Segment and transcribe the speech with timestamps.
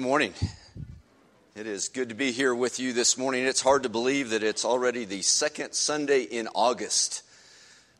[0.00, 0.34] morning.
[1.54, 3.44] It is good to be here with you this morning.
[3.44, 7.22] It's hard to believe that it's already the second Sunday in August,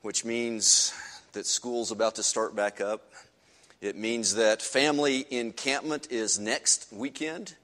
[0.02, 0.92] which means
[1.32, 3.12] that school's about to start back up.
[3.80, 7.54] It means that family encampment is next weekend,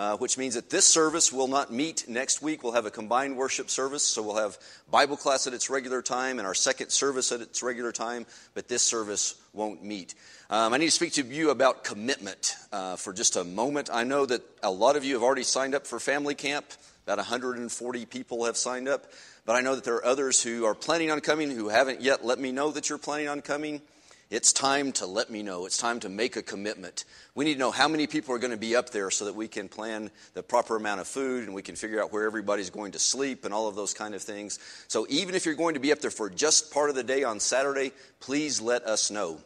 [0.00, 2.62] uh, which means that this service will not meet next week.
[2.62, 4.56] We'll have a combined worship service, so we'll have
[4.90, 8.66] Bible class at its regular time and our second service at its regular time, but
[8.66, 10.14] this service won't meet.
[10.48, 13.90] Um, I need to speak to you about commitment uh, for just a moment.
[13.92, 16.64] I know that a lot of you have already signed up for family camp.
[17.04, 19.04] About 140 people have signed up.
[19.44, 22.24] But I know that there are others who are planning on coming who haven't yet
[22.24, 23.82] let me know that you're planning on coming.
[24.30, 25.66] It's time to let me know.
[25.66, 27.04] It's time to make a commitment.
[27.34, 29.34] We need to know how many people are going to be up there so that
[29.34, 32.70] we can plan the proper amount of food and we can figure out where everybody's
[32.70, 34.60] going to sleep and all of those kind of things.
[34.86, 37.24] So even if you're going to be up there for just part of the day
[37.24, 39.40] on Saturday, please let us know.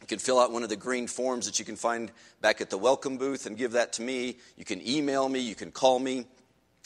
[0.00, 2.10] You can fill out one of the green forms that you can find
[2.40, 4.38] back at the welcome booth and give that to me.
[4.56, 6.26] You can email me, you can call me,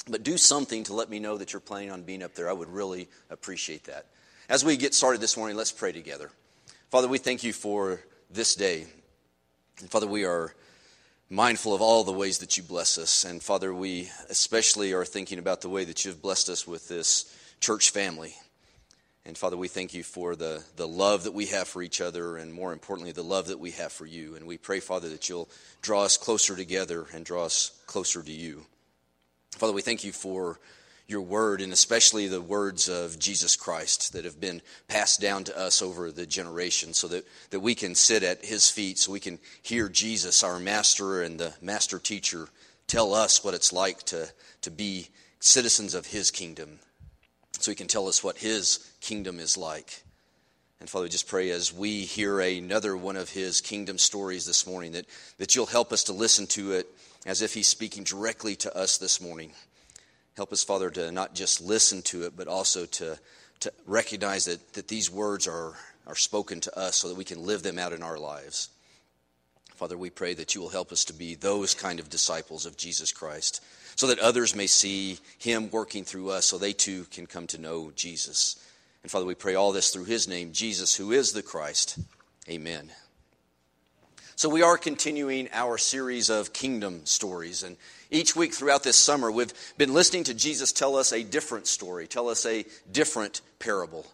[0.06, 2.50] but do something to let me know that you're planning on being up there.
[2.50, 4.04] I would really appreciate that.
[4.50, 6.30] As we get started this morning, let's pray together.
[6.90, 8.00] Father, we thank you for
[8.32, 8.84] this day.
[9.78, 10.52] And Father, we are
[11.28, 13.22] mindful of all the ways that you bless us.
[13.24, 17.32] And Father, we especially are thinking about the way that you've blessed us with this
[17.60, 18.34] church family.
[19.24, 22.36] And Father, we thank you for the, the love that we have for each other,
[22.36, 24.34] and more importantly, the love that we have for you.
[24.34, 25.48] And we pray, Father, that you'll
[25.82, 28.66] draw us closer together and draw us closer to you.
[29.52, 30.58] Father, we thank you for
[31.10, 35.58] your word, and especially the words of Jesus Christ that have been passed down to
[35.58, 39.20] us over the generations, so that, that we can sit at his feet, so we
[39.20, 42.48] can hear Jesus, our master and the master teacher,
[42.86, 44.28] tell us what it's like to,
[44.62, 45.08] to be
[45.40, 46.78] citizens of his kingdom
[47.60, 50.02] so he can tell us what his kingdom is like.
[50.80, 54.66] And Father, we just pray as we hear another one of his kingdom stories this
[54.66, 55.04] morning that,
[55.36, 56.86] that you'll help us to listen to it
[57.26, 59.52] as if he's speaking directly to us this morning.
[60.40, 63.18] Help us, Father, to not just listen to it, but also to,
[63.60, 65.74] to recognize that, that these words are,
[66.06, 68.70] are spoken to us so that we can live them out in our lives.
[69.74, 72.78] Father, we pray that you will help us to be those kind of disciples of
[72.78, 73.62] Jesus Christ
[73.96, 77.60] so that others may see him working through us so they too can come to
[77.60, 78.66] know Jesus.
[79.02, 81.98] And Father, we pray all this through his name, Jesus, who is the Christ.
[82.48, 82.90] Amen.
[84.36, 87.62] So we are continuing our series of kingdom stories.
[87.62, 87.76] And
[88.10, 92.06] each week throughout this summer, we've been listening to Jesus tell us a different story,
[92.06, 94.06] tell us a different parable.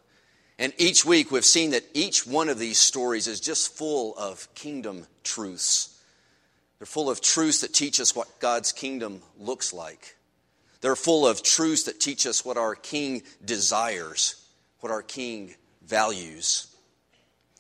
[0.58, 4.52] And each week we've seen that each one of these stories is just full of
[4.54, 5.98] kingdom truths.
[6.78, 10.16] They're full of truths that teach us what God's kingdom looks like.
[10.80, 14.46] They're full of truths that teach us what our king desires,
[14.80, 15.54] what our king
[15.84, 16.75] values.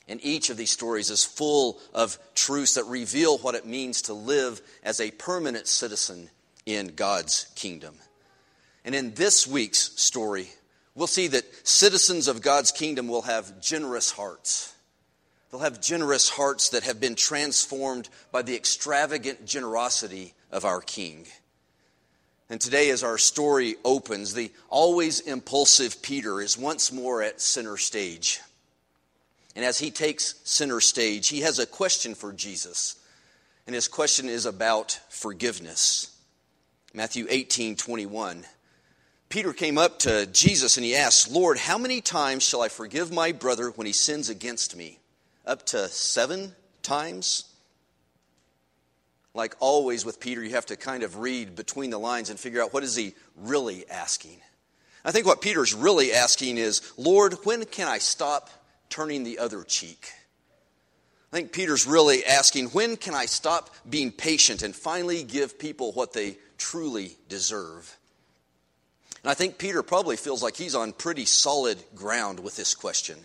[0.08, 4.14] And each of these stories is full of truths that reveal what it means to
[4.14, 6.30] live as a permanent citizen
[6.64, 7.96] in God's kingdom.
[8.84, 10.48] And in this week's story,
[10.94, 14.74] we'll see that citizens of God's kingdom will have generous hearts.
[15.50, 21.26] They'll have generous hearts that have been transformed by the extravagant generosity of our King.
[22.48, 27.76] And today, as our story opens, the always impulsive Peter is once more at center
[27.76, 28.40] stage.
[29.56, 32.94] And as he takes center stage, he has a question for Jesus.
[33.66, 36.16] And his question is about forgiveness.
[36.94, 38.44] Matthew 18 21.
[39.28, 43.10] Peter came up to Jesus and he asked, Lord, how many times shall I forgive
[43.10, 45.00] my brother when he sins against me?
[45.46, 47.44] up to seven times.
[49.32, 52.62] Like always with Peter, you have to kind of read between the lines and figure
[52.62, 54.38] out what is he really asking.
[55.04, 58.50] I think what Peter's really asking is, Lord, when can I stop
[58.88, 60.10] turning the other cheek?
[61.32, 65.92] I think Peter's really asking, when can I stop being patient and finally give people
[65.92, 67.96] what they truly deserve?
[69.22, 73.18] And I think Peter probably feels like he's on pretty solid ground with this question.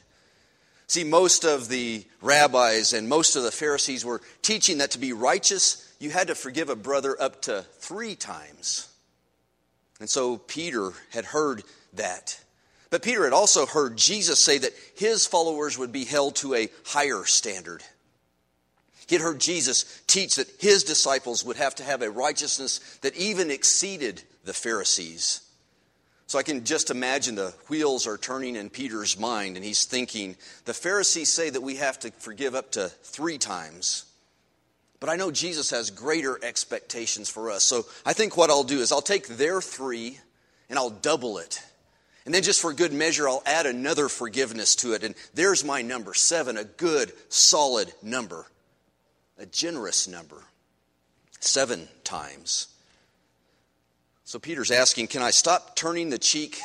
[0.88, 5.13] See, most of the rabbis and most of the Pharisees were teaching that to be
[5.13, 8.90] righteous, you had to forgive a brother up to three times.
[10.02, 11.63] And so Peter had heard
[11.94, 12.38] that.
[12.91, 16.69] But Peter had also heard Jesus say that his followers would be held to a
[16.85, 17.81] higher standard.
[19.07, 23.15] He had heard Jesus teach that his disciples would have to have a righteousness that
[23.15, 25.41] even exceeded the Pharisees.
[26.27, 30.35] So I can just imagine the wheels are turning in Peter's mind, and he's thinking,
[30.65, 34.05] the Pharisees say that we have to forgive up to three times.
[35.01, 37.63] But I know Jesus has greater expectations for us.
[37.63, 40.19] So I think what I'll do is I'll take their three
[40.69, 41.61] and I'll double it.
[42.25, 45.03] And then, just for good measure, I'll add another forgiveness to it.
[45.03, 48.45] And there's my number seven, a good, solid number,
[49.39, 50.44] a generous number.
[51.39, 52.68] seven times.
[54.23, 56.59] So Peter's asking, Can I stop turning the cheek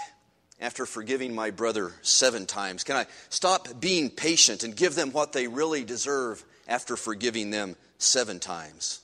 [0.60, 2.84] after forgiving my brother seven times?
[2.84, 7.74] Can I stop being patient and give them what they really deserve after forgiving them
[7.98, 9.00] seven times?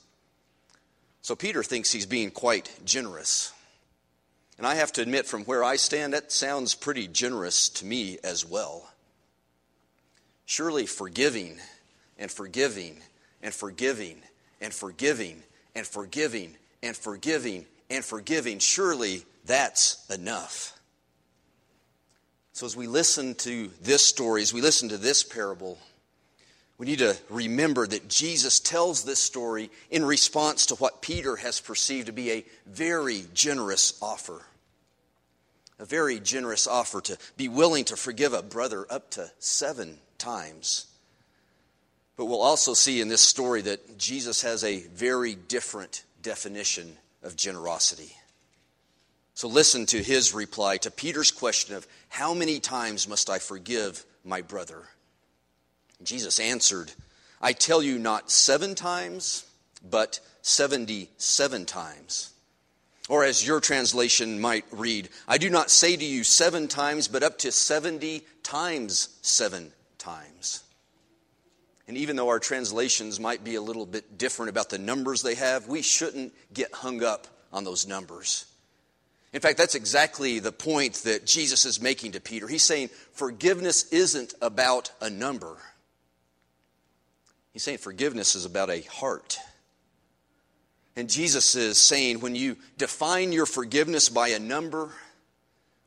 [1.21, 3.51] So Peter thinks he's being quite generous.
[4.57, 8.19] And I have to admit, from where I stand, that sounds pretty generous to me
[8.23, 8.89] as well.
[10.45, 11.59] Surely forgiving
[12.17, 13.01] and forgiving
[13.41, 14.21] and forgiving
[14.61, 15.41] and forgiving
[15.75, 20.79] and forgiving and forgiving and forgiving, surely that's enough.
[22.53, 25.79] So, as we listen to this story, as we listen to this parable,
[26.77, 31.59] we need to remember that Jesus tells this story in response to what Peter has
[31.59, 34.41] perceived to be a very generous offer.
[35.79, 40.87] A very generous offer to be willing to forgive a brother up to seven times.
[42.15, 47.35] But we'll also see in this story that Jesus has a very different definition of
[47.35, 48.15] generosity.
[49.35, 54.05] So listen to his reply to Peter's question of, How many times must I forgive
[54.23, 54.83] my brother?
[56.05, 56.91] Jesus answered,
[57.41, 59.45] I tell you not seven times,
[59.87, 62.33] but 77 times.
[63.09, 67.23] Or as your translation might read, I do not say to you seven times, but
[67.23, 70.63] up to 70 times seven times.
[71.87, 75.35] And even though our translations might be a little bit different about the numbers they
[75.35, 78.45] have, we shouldn't get hung up on those numbers.
[79.33, 82.47] In fact, that's exactly the point that Jesus is making to Peter.
[82.47, 85.57] He's saying forgiveness isn't about a number,
[87.53, 89.37] he's saying forgiveness is about a heart.
[90.95, 94.89] And Jesus is saying when you define your forgiveness by a number,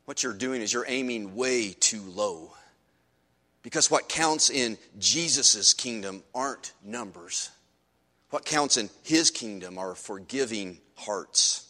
[0.05, 2.53] what you're doing is you're aiming way too low.
[3.61, 7.49] Because what counts in Jesus' kingdom aren't numbers.
[8.29, 11.67] What counts in his kingdom are forgiving hearts.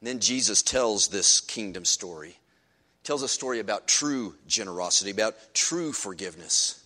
[0.00, 2.30] And then Jesus tells this kingdom story.
[2.30, 6.81] He tells a story about true generosity, about true forgiveness.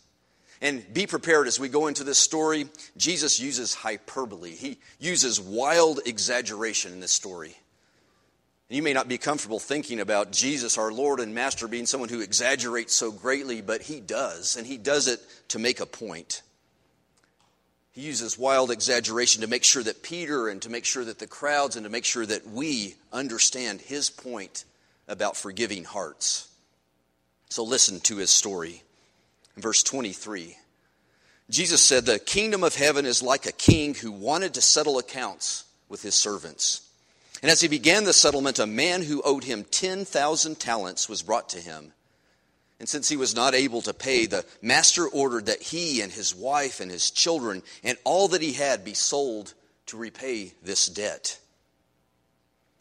[0.61, 2.67] And be prepared as we go into this story.
[2.97, 7.57] Jesus uses hyperbole, he uses wild exaggeration in this story.
[8.69, 12.21] You may not be comfortable thinking about Jesus, our Lord and Master, being someone who
[12.21, 16.43] exaggerates so greatly, but he does, and he does it to make a point.
[17.93, 21.29] He uses wild exaggeration to make sure that Peter and to make sure that the
[21.29, 24.65] crowds and to make sure that we understand his point
[25.07, 26.49] about forgiving hearts.
[27.49, 28.83] So listen to his story.
[29.57, 30.57] In verse 23,
[31.49, 35.65] Jesus said, The kingdom of heaven is like a king who wanted to settle accounts
[35.89, 36.83] with his servants.
[37.43, 41.51] And as he began the settlement, a man who owed him 10,000 talents was brought
[41.51, 41.93] to him.
[42.79, 46.35] And since he was not able to pay, the master ordered that he and his
[46.35, 49.55] wife and his children and all that he had be sold
[49.87, 51.39] to repay this debt.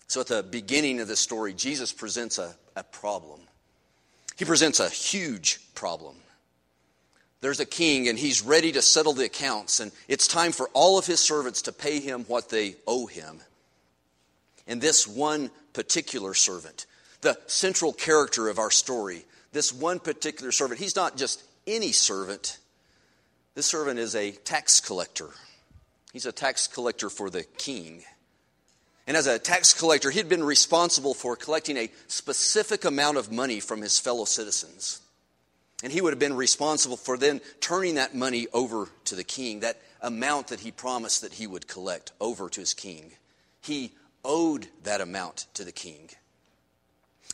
[0.08, 3.40] So at the beginning of this story, Jesus presents a, a problem.
[4.38, 6.16] He presents a huge problem.
[7.42, 10.98] There's a king, and he's ready to settle the accounts, and it's time for all
[10.98, 13.40] of his servants to pay him what they owe him.
[14.68, 16.86] And this one particular servant,
[17.22, 22.58] the central character of our story, this one particular servant, he's not just any servant.
[23.54, 25.30] This servant is a tax collector.
[26.14, 28.04] He's a tax collector for the king.
[29.08, 33.60] And as a tax collector, he'd been responsible for collecting a specific amount of money
[33.60, 35.02] from his fellow citizens.
[35.86, 39.60] And he would have been responsible for then turning that money over to the king,
[39.60, 43.12] that amount that he promised that he would collect over to his king.
[43.62, 43.92] He
[44.24, 46.10] owed that amount to the king.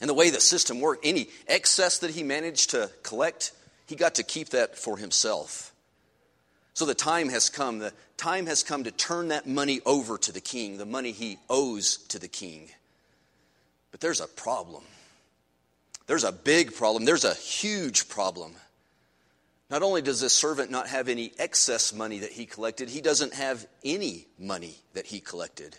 [0.02, 3.54] And the way the system worked, any excess that he managed to collect,
[3.88, 5.74] he got to keep that for himself.
[6.74, 7.80] So the time has come.
[7.80, 11.38] The time has come to turn that money over to the king, the money he
[11.50, 12.70] owes to the king.
[13.92, 14.84] But there's a problem.
[16.08, 17.06] There's a big problem.
[17.06, 18.54] There's a huge problem.
[19.70, 23.34] Not only does this servant not have any excess money that he collected, he doesn't
[23.34, 25.78] have any money that he collected.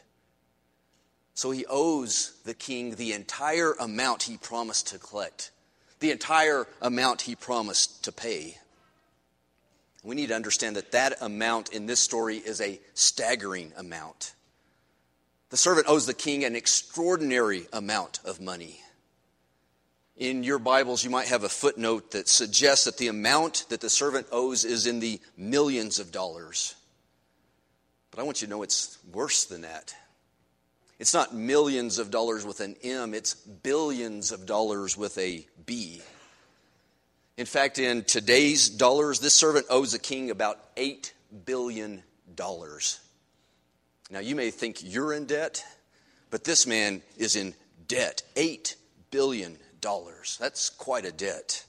[1.34, 5.50] So he owes the king the entire amount he promised to collect,
[6.00, 8.58] the entire amount he promised to pay.
[10.02, 14.34] We need to understand that that amount in this story is a staggering amount.
[15.50, 18.81] The servant owes the king an extraordinary amount of money.
[20.16, 23.88] In your Bibles, you might have a footnote that suggests that the amount that the
[23.88, 26.74] servant owes is in the millions of dollars.
[28.10, 29.94] But I want you to know it's worse than that.
[30.98, 36.02] It's not millions of dollars with an M, it's billions of dollars with a B.
[37.38, 41.10] In fact, in today's dollars, this servant owes the king about $8
[41.46, 42.02] billion.
[42.38, 45.64] Now, you may think you're in debt,
[46.30, 47.54] but this man is in
[47.88, 48.76] debt $8
[49.10, 49.56] billion.
[50.38, 51.64] That's quite a debt.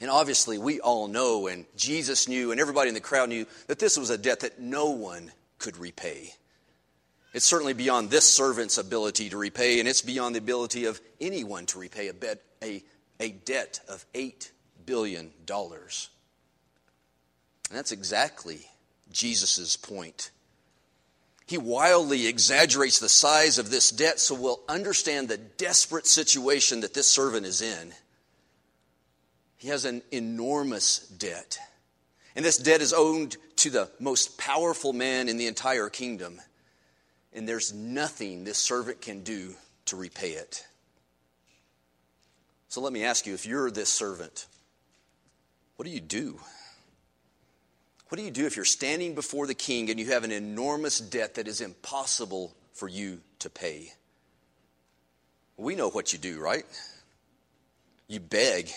[0.00, 3.78] And obviously, we all know, and Jesus knew, and everybody in the crowd knew, that
[3.78, 6.34] this was a debt that no one could repay.
[7.32, 11.66] It's certainly beyond this servant's ability to repay, and it's beyond the ability of anyone
[11.66, 12.82] to repay a, bet, a,
[13.18, 14.50] a debt of $8
[14.84, 15.30] billion.
[17.70, 18.60] And that's exactly
[19.10, 20.30] Jesus' point.
[21.46, 26.94] He wildly exaggerates the size of this debt so we'll understand the desperate situation that
[26.94, 27.92] this servant is in.
[29.56, 31.58] He has an enormous debt.
[32.36, 36.40] And this debt is owed to the most powerful man in the entire kingdom.
[37.32, 39.54] And there's nothing this servant can do
[39.86, 40.66] to repay it.
[42.68, 44.46] So let me ask you if you're this servant,
[45.76, 46.40] what do you do?
[48.14, 51.00] What do you do if you're standing before the king and you have an enormous
[51.00, 53.92] debt that is impossible for you to pay?
[55.56, 56.64] We know what you do, right?
[58.06, 58.70] You beg.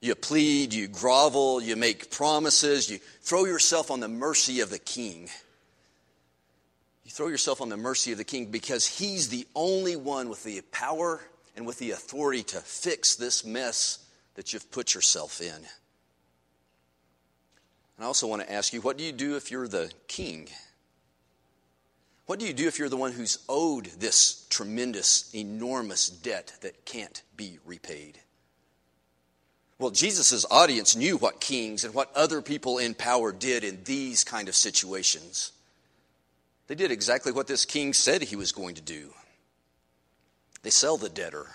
[0.00, 4.78] You plead, you grovel, you make promises, you throw yourself on the mercy of the
[4.78, 5.28] king.
[7.02, 10.44] You throw yourself on the mercy of the king because he's the only one with
[10.44, 11.20] the power
[11.56, 13.98] and with the authority to fix this mess
[14.36, 15.66] that you've put yourself in.
[17.98, 20.48] And I also want to ask you what do you do if you're the king?
[22.26, 26.84] What do you do if you're the one who's owed this tremendous, enormous debt that
[26.84, 28.20] can't be repaid?
[29.78, 34.24] Well, Jesus' audience knew what kings and what other people in power did in these
[34.24, 35.52] kind of situations.
[36.68, 39.10] They did exactly what this king said he was going to do.
[40.62, 41.46] They sell the debtor.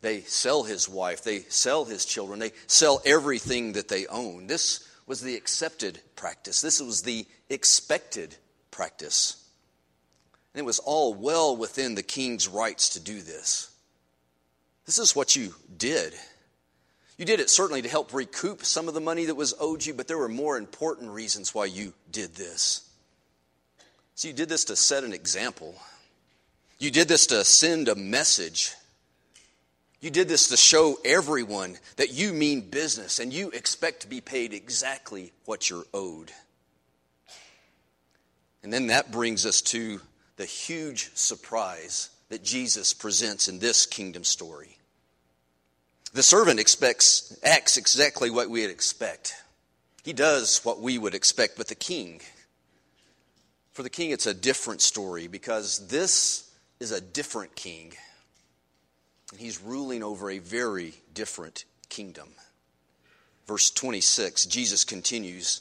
[0.00, 1.22] They sell his wife.
[1.22, 2.38] They sell his children.
[2.40, 4.48] They sell everything that they own.
[4.48, 6.60] This was the accepted practice.
[6.60, 8.36] This was the expected
[8.70, 9.44] practice.
[10.54, 13.70] And it was all well within the king's rights to do this.
[14.86, 16.14] This is what you did.
[17.16, 19.94] You did it certainly to help recoup some of the money that was owed you,
[19.94, 22.88] but there were more important reasons why you did this.
[24.14, 25.74] So you did this to set an example.
[26.78, 28.74] You did this to send a message.
[30.04, 34.20] You did this to show everyone that you mean business and you expect to be
[34.20, 36.30] paid exactly what you're owed.
[38.62, 40.02] And then that brings us to
[40.36, 44.76] the huge surprise that Jesus presents in this kingdom story.
[46.12, 49.34] The servant expects, acts exactly what we'd expect.
[50.02, 52.20] He does what we would expect, but the king,
[53.72, 57.94] for the king, it's a different story because this is a different king.
[59.34, 62.28] And he's ruling over a very different kingdom.
[63.48, 65.60] Verse 26, Jesus continues.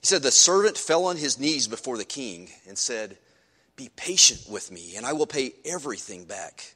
[0.00, 3.16] He said, The servant fell on his knees before the king and said,
[3.76, 6.74] Be patient with me, and I will pay everything back.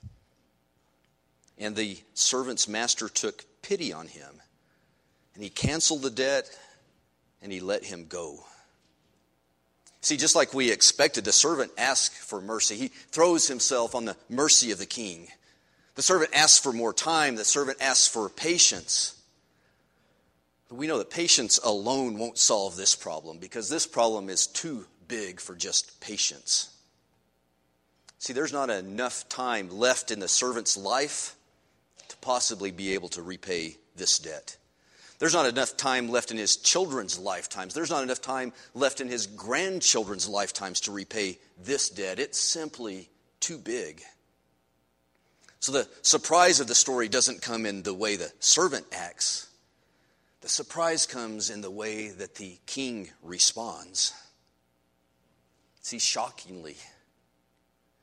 [1.59, 4.41] And the servant's master took pity on him,
[5.35, 6.49] and he canceled the debt
[7.43, 8.45] and he let him go.
[10.01, 12.77] See, just like we expected, the servant asked for mercy.
[12.77, 15.27] He throws himself on the mercy of the king.
[15.97, 19.21] The servant asks for more time, the servant asks for patience.
[20.69, 24.87] But we know that patience alone won't solve this problem because this problem is too
[25.09, 26.77] big for just patience.
[28.19, 31.35] See, there's not enough time left in the servant's life
[32.09, 34.57] to possibly be able to repay this debt.
[35.19, 37.73] There's not enough time left in his children's lifetimes.
[37.73, 42.19] There's not enough time left in his grandchildren's lifetimes to repay this debt.
[42.19, 43.09] It's simply
[43.41, 44.03] too big.
[45.61, 49.49] So the surprise of the story doesn't come in the way the servant acts.
[50.43, 54.13] The surprise comes in the way that the king responds.
[55.83, 56.77] See, shockingly,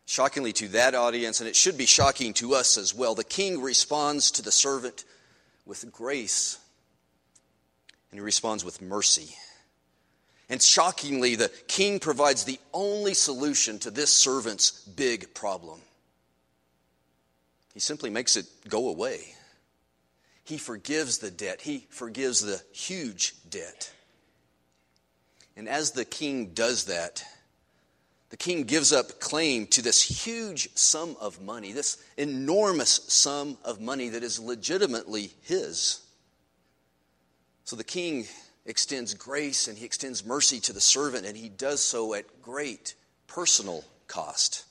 [0.05, 3.61] Shockingly to that audience, and it should be shocking to us as well, the king
[3.61, 5.05] responds to the servant
[5.65, 6.59] with grace,
[8.11, 9.35] and he responds with mercy.
[10.49, 15.79] And shockingly, the king provides the only solution to this servant's big problem.
[17.73, 19.33] He simply makes it go away.
[20.43, 23.91] He forgives the debt, he forgives the huge debt.
[25.55, 27.23] And as the king does that,
[28.29, 33.79] the king gives up claim to this huge sum of money, this enormous sum of
[33.79, 36.01] money that is legitimately his.
[37.63, 38.25] So the king
[38.65, 42.95] extends grace and he extends mercy to the servant, and he does so at great
[43.27, 44.65] personal cost.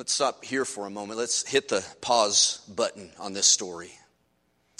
[0.00, 1.18] Let's stop here for a moment.
[1.18, 3.92] Let's hit the pause button on this story.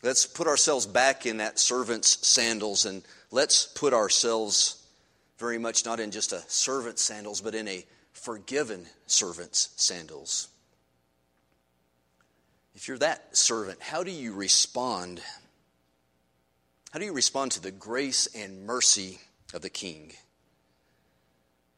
[0.03, 4.83] Let's put ourselves back in that servant's sandals and let's put ourselves
[5.39, 7.85] very much not in just a servant's sandals, but in a
[8.15, 10.49] forgiven servant's sandals.
[12.75, 15.21] If you're that servant, how do you respond?
[16.93, 19.19] How do you respond to the grace and mercy
[19.53, 20.13] of the king?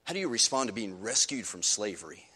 [0.05, 2.29] How do you respond to being rescued from slavery?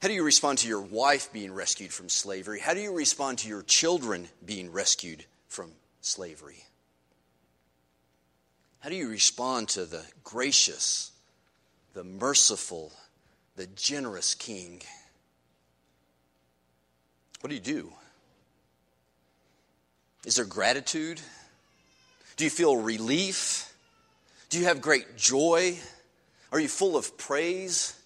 [0.00, 2.60] How do you respond to your wife being rescued from slavery?
[2.60, 6.64] How do you respond to your children being rescued from slavery?
[8.78, 11.10] How do you respond to the gracious,
[11.94, 12.92] the merciful,
[13.56, 14.82] the generous king?
[17.40, 17.92] What do you do?
[20.24, 21.20] Is there gratitude?
[22.36, 23.74] Do you feel relief?
[24.48, 25.76] Do you have great joy?
[26.52, 27.97] Are you full of praise?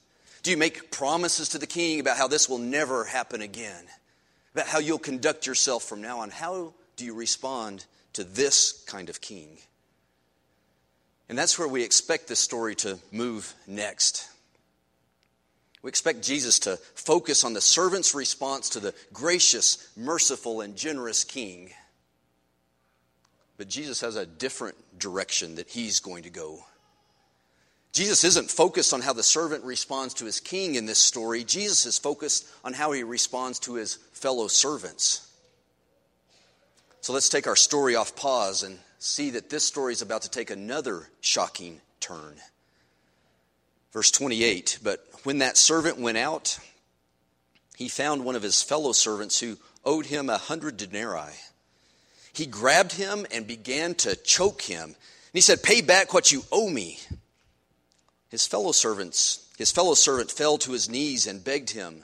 [0.42, 3.84] Do you make promises to the king about how this will never happen again?
[4.54, 6.30] About how you'll conduct yourself from now on?
[6.30, 7.84] How do you respond
[8.14, 9.58] to this kind of king?
[11.28, 14.28] And that's where we expect this story to move next.
[15.83, 21.24] We expect Jesus to focus on the servant's response to the gracious, merciful, and generous
[21.24, 21.70] king.
[23.57, 26.64] But Jesus has a different direction that he's going to go.
[27.92, 31.44] Jesus isn't focused on how the servant responds to his king in this story.
[31.44, 35.28] Jesus is focused on how he responds to his fellow servants.
[37.02, 40.31] So let's take our story off pause and see that this story is about to
[40.31, 42.37] take another shocking turn.
[43.92, 46.59] Verse 28 But when that servant went out,
[47.76, 51.35] he found one of his fellow servants who owed him a hundred denarii.
[52.33, 54.85] He grabbed him and began to choke him.
[54.85, 54.94] And
[55.35, 56.98] he said, Pay back what you owe me.
[58.33, 62.03] His fellow servants, his fellow servant fell to his knees and begged him,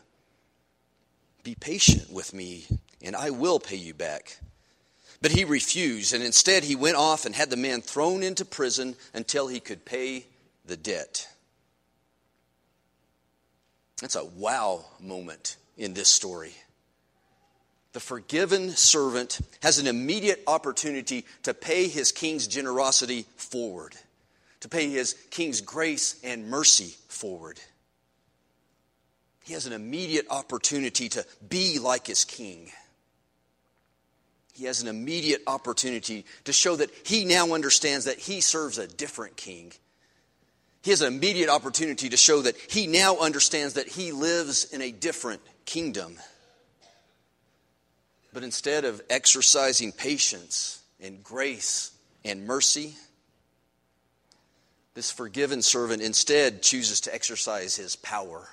[1.42, 2.66] Be patient with me,
[3.00, 4.38] and I will pay you back.
[5.22, 8.94] But he refused, and instead he went off and had the man thrown into prison
[9.14, 10.26] until he could pay
[10.66, 11.26] the debt.
[14.02, 16.52] That's a wow moment in this story.
[17.94, 23.96] The forgiven servant has an immediate opportunity to pay his king's generosity forward
[24.60, 27.60] to pay his king's grace and mercy forward.
[29.44, 32.70] He has an immediate opportunity to be like his king.
[34.54, 38.88] He has an immediate opportunity to show that he now understands that he serves a
[38.88, 39.72] different king.
[40.82, 44.82] He has an immediate opportunity to show that he now understands that he lives in
[44.82, 46.16] a different kingdom.
[48.32, 51.92] But instead of exercising patience and grace
[52.24, 52.96] and mercy,
[54.98, 58.48] this forgiven servant instead chooses to exercise his power.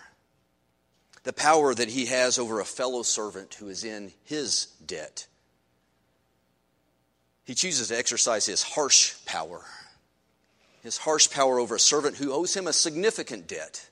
[1.23, 5.25] The power that he has over a fellow servant who is in his debt.
[7.45, 9.63] He chooses to exercise his harsh power.
[10.83, 13.89] His harsh power over a servant who owes him a significant debt.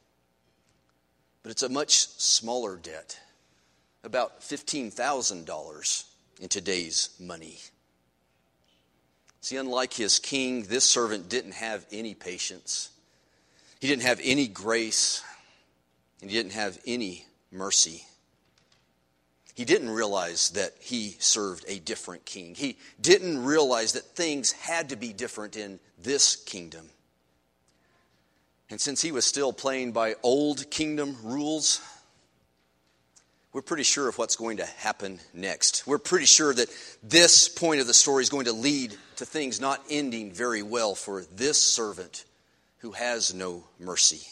[1.41, 3.19] But it's a much smaller debt,
[4.03, 6.03] about $15,000
[6.39, 7.57] in today's money.
[9.43, 12.91] See, unlike his king, this servant didn't have any patience.
[13.81, 15.21] He didn't have any grace,
[16.21, 18.05] and he didn't have any mercy.
[19.53, 22.55] He didn't realize that he served a different king.
[22.55, 26.89] He didn't realize that things had to be different in this kingdom.
[28.69, 31.81] And since he was still playing by old kingdom rules,
[33.53, 35.85] we're pretty sure of what's going to happen next.
[35.85, 36.69] We're pretty sure that
[37.03, 40.95] this point of the story is going to lead to things not ending very well
[40.95, 42.25] for this servant
[42.79, 44.27] who has no mercy.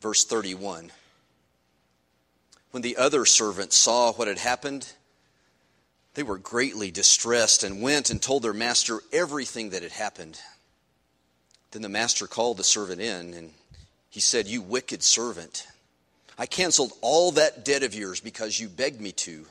[0.00, 0.90] Verse 31
[2.70, 4.90] When the other servants saw what had happened,
[6.14, 10.40] they were greatly distressed and went and told their master everything that had happened.
[11.72, 13.52] Then the master called the servant in and
[14.08, 15.66] he said, You wicked servant.
[16.36, 19.46] I canceled all that debt of yours because you begged me to.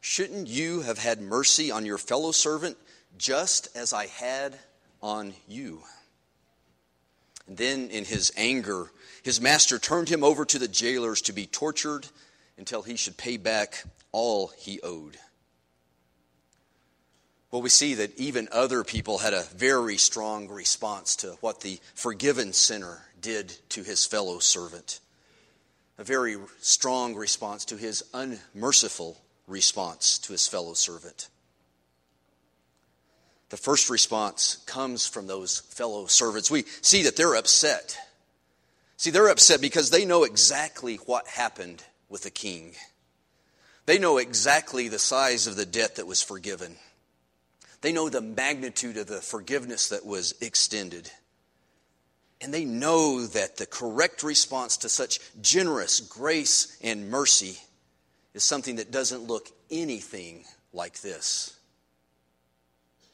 [0.00, 2.76] Shouldn't you have had mercy on your fellow servant
[3.18, 4.58] just as I had
[5.02, 5.82] on you?
[7.46, 11.46] And then, in his anger, his master turned him over to the jailers to be
[11.46, 12.06] tortured
[12.56, 15.18] until he should pay back all he owed.
[17.50, 21.80] Well, we see that even other people had a very strong response to what the
[21.94, 25.00] forgiven sinner did to his fellow servant
[26.00, 31.28] a very strong response to his unmerciful response to his fellow servant.
[33.50, 36.50] The first response comes from those fellow servants.
[36.50, 37.98] We see that they're upset.
[38.96, 42.72] See, they're upset because they know exactly what happened with the king.
[43.84, 46.76] They know exactly the size of the debt that was forgiven.
[47.82, 51.10] They know the magnitude of the forgiveness that was extended.
[52.40, 57.58] And they know that the correct response to such generous grace and mercy
[58.32, 61.56] is something that doesn't look anything like this.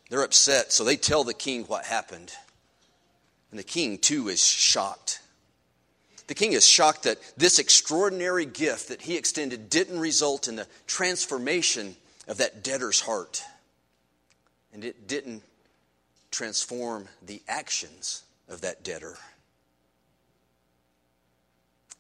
[0.09, 2.33] They're upset, so they tell the king what happened.
[3.51, 5.21] And the king, too, is shocked.
[6.29, 10.67] The king is shocked that this extraordinary gift that he extended didn't result in the
[10.87, 11.97] transformation
[12.29, 13.43] of that debtor's heart.
[14.73, 15.43] And it didn't
[16.31, 19.17] transform the actions of that debtor.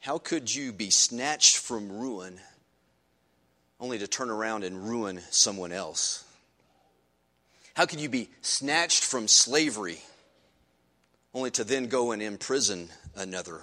[0.00, 2.38] How could you be snatched from ruin
[3.80, 6.24] only to turn around and ruin someone else?
[7.74, 10.00] How could you be snatched from slavery
[11.34, 13.62] only to then go and imprison another?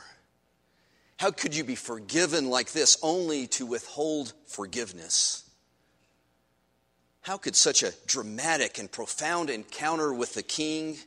[1.17, 5.50] How could you be forgiven like this only to withhold forgiveness?
[7.22, 10.98] How could such a dramatic and profound encounter with the king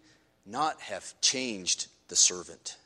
[0.47, 2.77] not have changed the servant?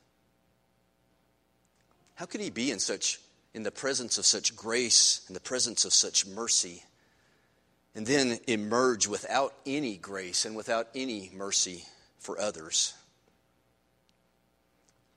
[2.14, 3.20] How could he be in such
[3.52, 6.82] in the presence of such grace, in the presence of such mercy,
[7.94, 11.84] and then emerge without any grace and without any mercy
[12.18, 12.94] for others?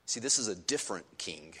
[0.06, 1.54] See, this is a different king.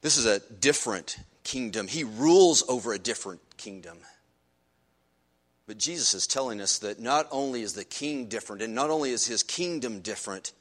[0.00, 1.88] This is a different kingdom.
[1.88, 3.98] He rules over a different kingdom.
[5.66, 9.10] But Jesus is telling us that not only is the king different, and not only
[9.10, 10.52] is his kingdom different,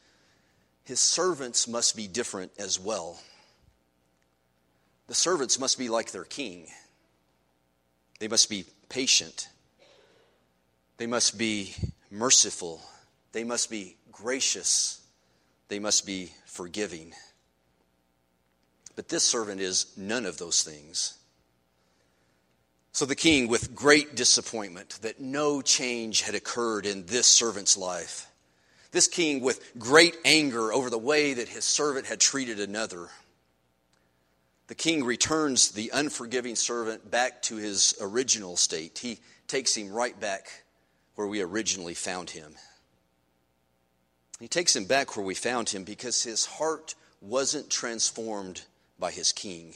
[0.86, 3.20] his servants must be different as well.
[5.08, 6.68] The servants must be like their king.
[8.20, 9.50] They must be patient.
[10.98, 11.76] They must be
[12.10, 12.82] merciful.
[13.34, 15.02] They must be gracious.
[15.68, 17.14] They must be forgiving.
[18.96, 21.18] But this servant is none of those things.
[22.94, 28.28] So the king, with great disappointment that no change had occurred in this servant's life,
[28.92, 33.10] this king, with great anger over the way that his servant had treated another,
[34.68, 39.00] the king returns the unforgiving servant back to his original state.
[39.00, 40.64] He takes him right back
[41.16, 42.54] where we originally found him.
[44.40, 48.62] He takes him back where we found him because his heart wasn't transformed
[49.00, 49.74] by his king.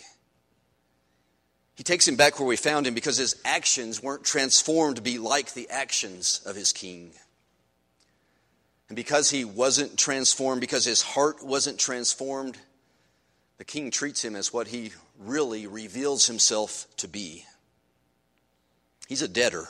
[1.78, 5.20] He takes him back where we found him because his actions weren't transformed to be
[5.20, 7.12] like the actions of his king.
[8.90, 12.58] And because he wasn't transformed, because his heart wasn't transformed,
[13.60, 17.46] the king treats him as what he really reveals himself to be.
[19.08, 19.68] He's a debtor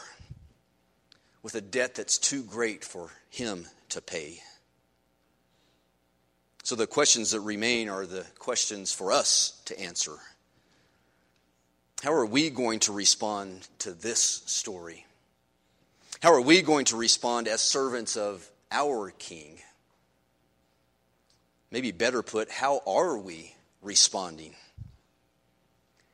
[1.43, 4.39] with a debt that's too great for him to pay.
[6.63, 10.13] So the questions that remain are the questions for us to answer.
[12.03, 15.05] How are we going to respond to this story?
[16.21, 19.57] How are we going to respond as servants of our King?
[21.71, 24.53] Maybe better put, how are we responding?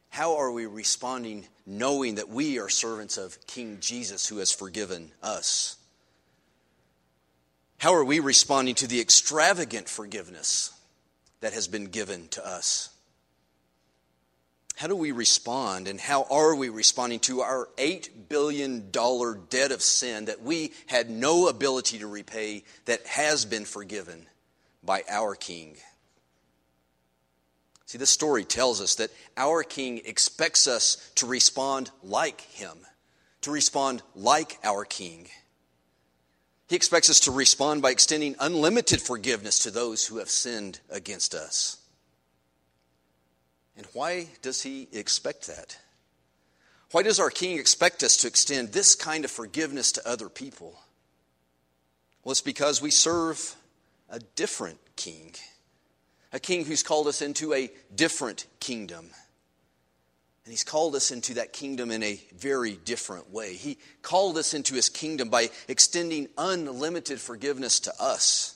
[0.09, 5.11] How are we responding knowing that we are servants of King Jesus who has forgiven
[5.21, 5.75] us?
[7.77, 10.71] How are we responding to the extravagant forgiveness
[11.41, 12.92] that has been given to us?
[14.75, 19.81] How do we respond and how are we responding to our $8 billion debt of
[19.81, 24.25] sin that we had no ability to repay that has been forgiven
[24.83, 25.77] by our King?
[27.86, 32.79] See, this story tells us that our King expects us to respond like Him,
[33.41, 35.27] to respond like our King.
[36.67, 41.36] He expects us to respond by extending unlimited forgiveness to those who have sinned against
[41.36, 41.82] us.
[43.75, 45.77] And why does he expect that?
[46.91, 50.79] Why does our King expect us to extend this kind of forgiveness to other people?
[52.23, 53.55] Well, it's because we serve
[54.09, 55.33] a different King,
[56.31, 59.09] a King who's called us into a different kingdom.
[60.45, 63.55] And he's called us into that kingdom in a very different way.
[63.55, 68.55] He called us into his kingdom by extending unlimited forgiveness to us.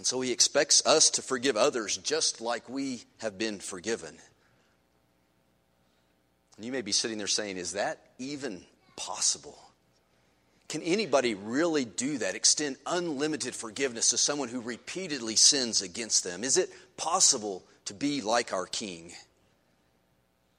[0.00, 4.16] And so he expects us to forgive others just like we have been forgiven.
[6.56, 8.64] And you may be sitting there saying, Is that even
[8.96, 9.58] possible?
[10.70, 12.34] Can anybody really do that?
[12.34, 16.44] Extend unlimited forgiveness to someone who repeatedly sins against them?
[16.44, 19.12] Is it possible to be like our King?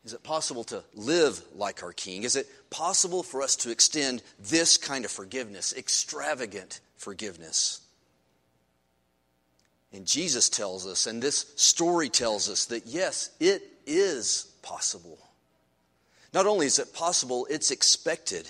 [0.06, 2.26] Is it possible to live like our King?
[2.26, 7.81] Is it possible for us to extend this kind of forgiveness, extravagant forgiveness?
[9.94, 15.20] And Jesus tells us, and this story tells us, that yes, it is possible.
[16.34, 18.48] Not only is it possible, it's expected.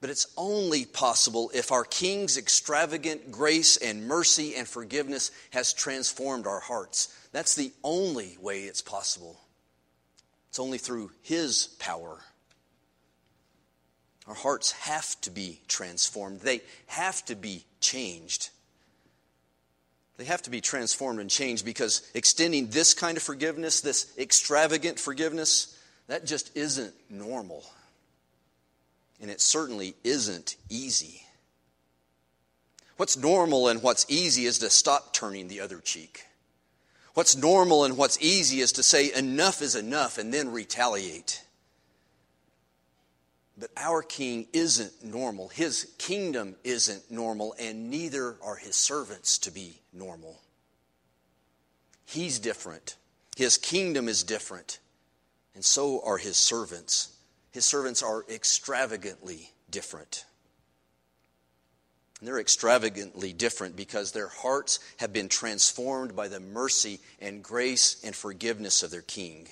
[0.00, 6.46] But it's only possible if our King's extravagant grace and mercy and forgiveness has transformed
[6.46, 7.14] our hearts.
[7.32, 9.40] That's the only way it's possible.
[10.48, 12.18] It's only through His power.
[14.26, 18.50] Our hearts have to be transformed, they have to be changed.
[20.18, 24.98] They have to be transformed and changed because extending this kind of forgiveness, this extravagant
[24.98, 25.78] forgiveness,
[26.08, 27.64] that just isn't normal.
[29.20, 31.22] And it certainly isn't easy.
[32.96, 36.24] What's normal and what's easy is to stop turning the other cheek.
[37.14, 41.42] What's normal and what's easy is to say enough is enough and then retaliate.
[43.58, 45.48] But our king isn't normal.
[45.48, 50.40] His kingdom isn't normal, and neither are his servants to be normal.
[52.06, 52.96] He's different.
[53.36, 54.78] His kingdom is different,
[55.54, 57.16] and so are his servants.
[57.50, 60.24] His servants are extravagantly different.
[62.18, 68.00] And they're extravagantly different because their hearts have been transformed by the mercy and grace
[68.04, 69.48] and forgiveness of their king.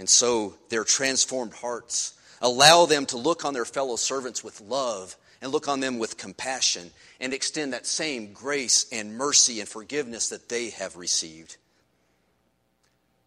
[0.00, 5.14] And so their transformed hearts allow them to look on their fellow servants with love
[5.42, 10.30] and look on them with compassion and extend that same grace and mercy and forgiveness
[10.30, 11.58] that they have received.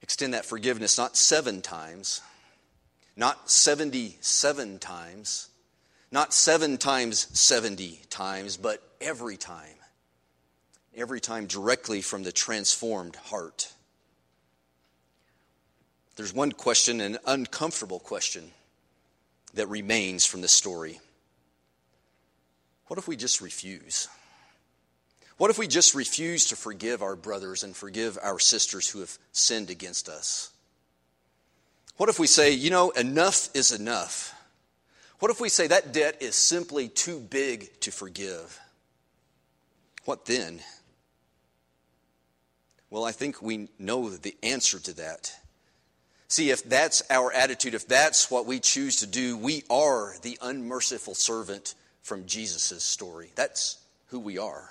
[0.02, 2.22] Extend that forgiveness not seven times,
[3.16, 5.50] not 77 times,
[6.12, 9.76] not seven times 70 times, but every time.
[10.96, 13.72] Every time directly from the transformed heart.
[16.16, 18.52] There's one question, an uncomfortable question,
[19.54, 21.00] that remains from this story.
[22.88, 24.08] What if we just refuse?
[25.38, 29.18] What if we just refuse to forgive our brothers and forgive our sisters who have
[29.32, 30.52] sinned against us?
[31.98, 34.36] What if we say, you know, enough is enough?
[35.20, 38.60] What if we say that debt is simply too big to forgive?
[40.06, 40.60] What then?
[42.90, 45.34] Well, I think we know the answer to that.
[46.34, 50.36] See, if that's our attitude, if that's what we choose to do, we are the
[50.42, 53.30] unmerciful servant from Jesus' story.
[53.36, 54.68] That's who we are.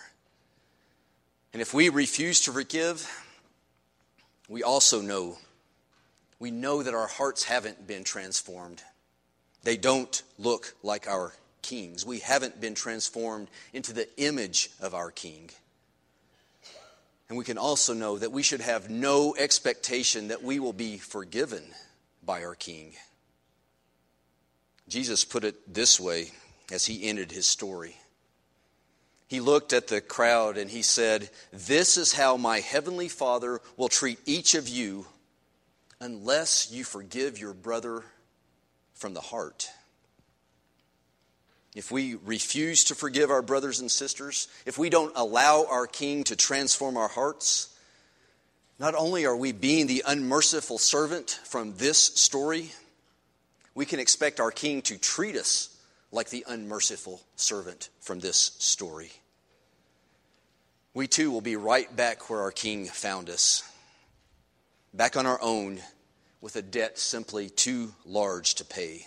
[1.52, 3.08] And if we refuse to forgive,
[4.48, 5.38] we also know,
[6.40, 8.82] we know that our hearts haven't been transformed.
[9.62, 12.04] They don't look like our kings.
[12.04, 15.50] We haven't been transformed into the image of our king.
[17.32, 20.98] And we can also know that we should have no expectation that we will be
[20.98, 21.62] forgiven
[22.22, 22.92] by our King.
[24.86, 26.32] Jesus put it this way
[26.70, 27.96] as he ended his story.
[29.28, 33.88] He looked at the crowd and he said, This is how my heavenly Father will
[33.88, 35.06] treat each of you
[36.00, 38.04] unless you forgive your brother
[38.92, 39.70] from the heart
[41.74, 46.24] if we refuse to forgive our brothers and sisters, if we don't allow our King
[46.24, 47.74] to transform our hearts,
[48.78, 52.72] not only are we being the unmerciful servant from this story,
[53.74, 55.74] we can expect our King to treat us
[56.10, 59.10] like the unmerciful servant from this story.
[60.92, 63.62] We too will be right back where our King found us,
[64.92, 65.80] back on our own
[66.42, 69.06] with a debt simply too large to pay.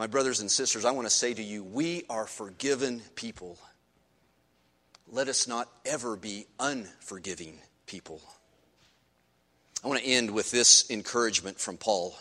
[0.00, 3.58] My brothers and sisters, I want to say to you, we are forgiven people.
[5.06, 8.22] Let us not ever be unforgiving people.
[9.84, 12.16] I want to end with this encouragement from Paul.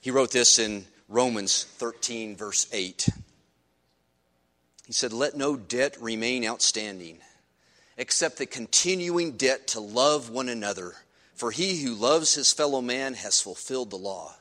[0.00, 3.08] He wrote this in Romans 13, verse 8.
[4.88, 7.18] He said, Let no debt remain outstanding,
[7.96, 10.94] except the continuing debt to love one another,
[11.36, 14.34] for he who loves his fellow man has fulfilled the law.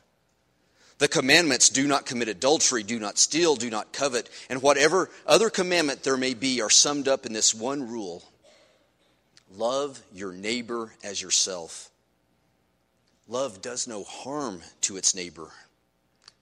[0.98, 5.50] The commandments do not commit adultery, do not steal, do not covet, and whatever other
[5.50, 8.24] commandment there may be are summed up in this one rule
[9.58, 11.90] love your neighbor as yourself.
[13.28, 15.50] Love does no harm to its neighbor.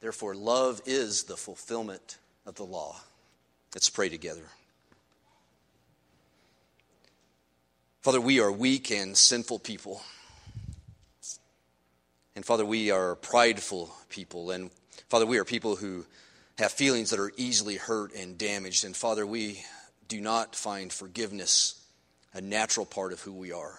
[0.01, 2.99] Therefore, love is the fulfillment of the law.
[3.73, 4.43] Let's pray together.
[8.01, 10.01] Father, we are weak and sinful people.
[12.35, 14.51] And Father, we are prideful people.
[14.51, 14.71] And
[15.09, 16.05] Father, we are people who
[16.57, 18.85] have feelings that are easily hurt and damaged.
[18.85, 19.63] And Father, we
[20.07, 21.79] do not find forgiveness
[22.33, 23.77] a natural part of who we are.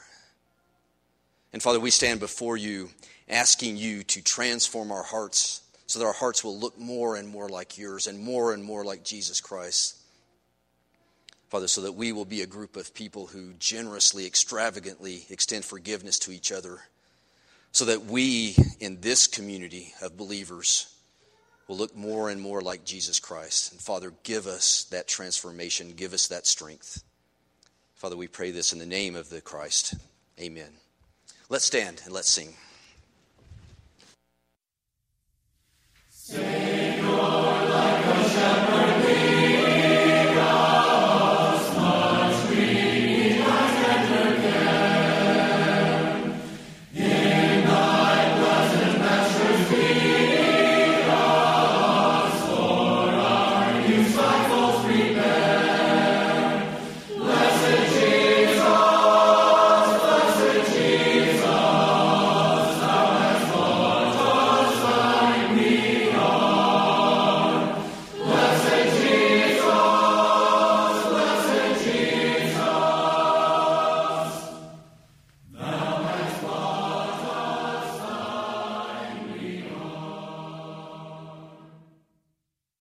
[1.53, 2.91] And Father, we stand before you
[3.29, 7.49] asking you to transform our hearts so that our hearts will look more and more
[7.49, 9.97] like yours and more and more like Jesus Christ.
[11.49, 16.19] Father, so that we will be a group of people who generously, extravagantly extend forgiveness
[16.21, 16.81] to each other
[17.75, 20.95] so that we in this community of believers
[21.67, 23.73] will look more and more like Jesus Christ.
[23.73, 27.03] And Father, give us that transformation, give us that strength.
[27.97, 29.95] Father, we pray this in the name of the Christ.
[30.41, 30.71] Amen.
[31.49, 32.55] Let's stand and let's sing.